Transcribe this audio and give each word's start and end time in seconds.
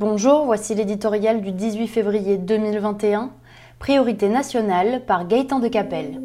Bonjour, 0.00 0.44
voici 0.44 0.76
l'éditorial 0.76 1.40
du 1.40 1.50
18 1.50 1.88
février 1.88 2.38
2021, 2.38 3.32
Priorité 3.80 4.28
nationale 4.28 5.02
par 5.04 5.26
Gaëtan 5.26 5.58
de 5.58 5.66
Capelle. 5.66 6.20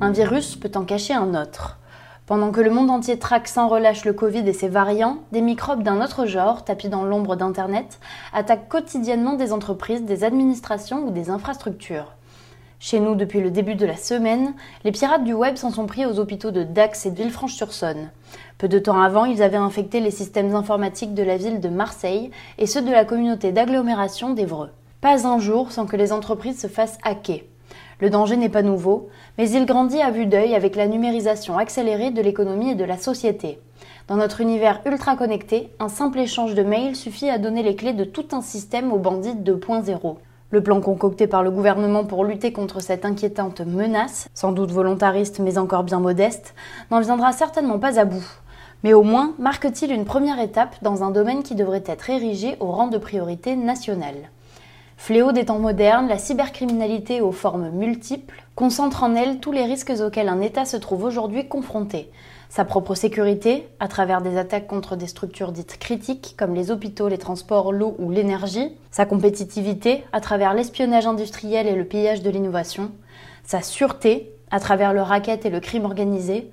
Un 0.00 0.10
virus 0.10 0.56
peut 0.56 0.70
en 0.74 0.84
cacher 0.84 1.12
un 1.12 1.34
autre. 1.34 1.78
Pendant 2.24 2.50
que 2.50 2.62
le 2.62 2.70
monde 2.70 2.88
entier 2.88 3.18
traque 3.18 3.48
sans 3.48 3.68
relâche 3.68 4.06
le 4.06 4.14
Covid 4.14 4.48
et 4.48 4.54
ses 4.54 4.68
variants, 4.68 5.18
des 5.32 5.42
microbes 5.42 5.82
d'un 5.82 6.02
autre 6.02 6.24
genre, 6.24 6.64
tapis 6.64 6.88
dans 6.88 7.04
l'ombre 7.04 7.36
d'Internet, 7.36 8.00
attaquent 8.32 8.70
quotidiennement 8.70 9.34
des 9.34 9.52
entreprises, 9.52 10.04
des 10.04 10.24
administrations 10.24 11.06
ou 11.06 11.10
des 11.10 11.28
infrastructures. 11.28 12.14
Chez 12.80 13.00
nous, 13.00 13.16
depuis 13.16 13.40
le 13.40 13.50
début 13.50 13.74
de 13.74 13.84
la 13.84 13.96
semaine, 13.96 14.54
les 14.84 14.92
pirates 14.92 15.24
du 15.24 15.32
web 15.32 15.56
s'en 15.56 15.72
sont 15.72 15.86
pris 15.86 16.06
aux 16.06 16.20
hôpitaux 16.20 16.52
de 16.52 16.62
Dax 16.62 17.06
et 17.06 17.10
de 17.10 17.16
Villefranche-sur-Saône. 17.16 18.10
Peu 18.56 18.68
de 18.68 18.78
temps 18.78 19.02
avant, 19.02 19.24
ils 19.24 19.42
avaient 19.42 19.56
infecté 19.56 19.98
les 19.98 20.12
systèmes 20.12 20.54
informatiques 20.54 21.12
de 21.12 21.24
la 21.24 21.36
ville 21.36 21.58
de 21.58 21.68
Marseille 21.68 22.30
et 22.56 22.66
ceux 22.66 22.82
de 22.82 22.92
la 22.92 23.04
communauté 23.04 23.50
d'agglomération 23.50 24.32
d'Evreux. 24.32 24.70
Pas 25.00 25.26
un 25.26 25.40
jour 25.40 25.72
sans 25.72 25.86
que 25.86 25.96
les 25.96 26.12
entreprises 26.12 26.60
se 26.60 26.68
fassent 26.68 26.98
hacker. 27.02 27.40
Le 27.98 28.10
danger 28.10 28.36
n'est 28.36 28.48
pas 28.48 28.62
nouveau, 28.62 29.08
mais 29.38 29.50
il 29.50 29.66
grandit 29.66 30.00
à 30.00 30.12
vue 30.12 30.26
d'œil 30.26 30.54
avec 30.54 30.76
la 30.76 30.86
numérisation 30.86 31.58
accélérée 31.58 32.12
de 32.12 32.22
l'économie 32.22 32.70
et 32.70 32.76
de 32.76 32.84
la 32.84 32.96
société. 32.96 33.58
Dans 34.06 34.16
notre 34.16 34.40
univers 34.40 34.82
ultra 34.86 35.16
connecté, 35.16 35.70
un 35.80 35.88
simple 35.88 36.20
échange 36.20 36.54
de 36.54 36.62
mails 36.62 36.94
suffit 36.94 37.28
à 37.28 37.38
donner 37.38 37.64
les 37.64 37.74
clés 37.74 37.92
de 37.92 38.04
tout 38.04 38.28
un 38.30 38.40
système 38.40 38.92
aux 38.92 38.98
bandits 38.98 39.34
2.0. 39.34 40.16
Le 40.50 40.62
plan 40.62 40.80
concocté 40.80 41.26
par 41.26 41.42
le 41.42 41.50
gouvernement 41.50 42.04
pour 42.04 42.24
lutter 42.24 42.52
contre 42.52 42.80
cette 42.80 43.04
inquiétante 43.04 43.60
menace, 43.60 44.28
sans 44.32 44.52
doute 44.52 44.70
volontariste 44.70 45.40
mais 45.40 45.58
encore 45.58 45.84
bien 45.84 46.00
modeste, 46.00 46.54
n'en 46.90 47.00
viendra 47.00 47.32
certainement 47.32 47.78
pas 47.78 48.00
à 48.00 48.06
bout. 48.06 48.24
Mais 48.82 48.94
au 48.94 49.02
moins 49.02 49.34
marque-t-il 49.38 49.92
une 49.92 50.06
première 50.06 50.40
étape 50.40 50.76
dans 50.80 51.04
un 51.04 51.10
domaine 51.10 51.42
qui 51.42 51.54
devrait 51.54 51.84
être 51.84 52.08
érigé 52.08 52.56
au 52.60 52.72
rang 52.72 52.86
de 52.86 52.96
priorité 52.96 53.56
nationale. 53.56 54.30
Fléau 54.98 55.30
des 55.30 55.44
temps 55.44 55.60
modernes, 55.60 56.08
la 56.08 56.18
cybercriminalité 56.18 57.20
aux 57.20 57.32
formes 57.32 57.70
multiples 57.70 58.42
concentre 58.56 59.04
en 59.04 59.14
elle 59.14 59.38
tous 59.38 59.52
les 59.52 59.64
risques 59.64 59.92
auxquels 60.00 60.28
un 60.28 60.40
État 60.40 60.64
se 60.64 60.76
trouve 60.76 61.04
aujourd'hui 61.04 61.46
confronté, 61.48 62.10
sa 62.50 62.64
propre 62.64 62.96
sécurité, 62.96 63.68
à 63.78 63.86
travers 63.86 64.20
des 64.20 64.36
attaques 64.36 64.66
contre 64.66 64.96
des 64.96 65.06
structures 65.06 65.52
dites 65.52 65.78
critiques 65.78 66.34
comme 66.36 66.52
les 66.52 66.72
hôpitaux, 66.72 67.08
les 67.08 67.16
transports, 67.16 67.72
l'eau 67.72 67.94
ou 68.00 68.10
l'énergie, 68.10 68.72
sa 68.90 69.06
compétitivité, 69.06 70.04
à 70.12 70.20
travers 70.20 70.52
l'espionnage 70.52 71.06
industriel 71.06 71.68
et 71.68 71.76
le 71.76 71.84
pillage 71.84 72.22
de 72.22 72.30
l'innovation, 72.30 72.90
sa 73.44 73.62
sûreté, 73.62 74.32
à 74.50 74.58
travers 74.58 74.92
le 74.92 75.00
racket 75.00 75.46
et 75.46 75.50
le 75.50 75.60
crime 75.60 75.84
organisé, 75.84 76.50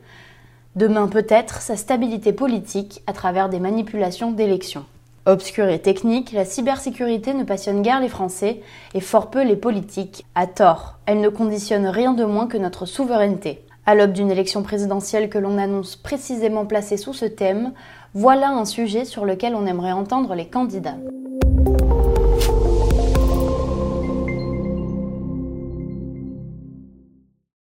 demain 0.76 1.08
peut-être 1.08 1.62
sa 1.62 1.76
stabilité 1.76 2.32
politique 2.32 3.02
à 3.08 3.12
travers 3.12 3.50
des 3.50 3.60
manipulations 3.60 4.32
d'élections. 4.32 4.86
Obscure 5.28 5.70
et 5.70 5.80
technique, 5.80 6.34
la 6.34 6.46
cybersécurité 6.46 7.34
ne 7.34 7.44
passionne 7.44 7.82
guère 7.82 8.00
les 8.00 8.10
Français 8.10 8.62
et 8.94 9.00
fort 9.00 9.32
peu 9.32 9.44
les 9.44 9.56
politiques, 9.56 10.24
à 10.36 10.46
tort. 10.46 11.00
Elle 11.08 11.20
ne 11.20 11.30
conditionne 11.30 11.88
rien 11.88 12.14
de 12.14 12.26
moins 12.26 12.46
que 12.46 12.60
notre 12.60 12.86
souveraineté. 12.86 13.66
À 13.88 13.96
l'aube 13.96 14.12
d'une 14.12 14.30
élection 14.30 14.62
présidentielle 14.62 15.30
que 15.30 15.40
l'on 15.40 15.58
annonce 15.58 15.96
précisément 15.96 16.68
placée 16.68 16.98
sous 16.98 17.14
ce 17.14 17.26
thème, 17.26 17.74
voilà 18.14 18.52
un 18.52 18.66
sujet 18.66 19.04
sur 19.04 19.26
lequel 19.26 19.56
on 19.56 19.66
aimerait 19.66 19.94
entendre 19.94 20.36
les 20.36 20.48
candidats. 20.48 20.98